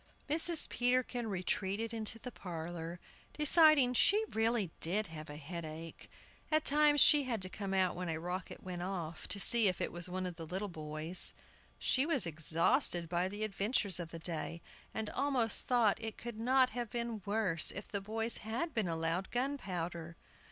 [0.27, 0.67] Mrs.
[0.67, 2.99] Peterkin retreated into the parlor,
[3.33, 6.09] deciding she really did have a headache.
[6.51, 9.79] At times she had to come out when a rocket went off, to see if
[9.79, 11.35] it was one of the little boys.
[11.77, 16.71] She was exhausted by the adventures of the day, and almost thought it could not
[16.71, 20.15] have been worse if the boys had been allowed gunpowder.